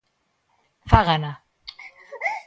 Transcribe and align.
Fágana. 0.91 1.31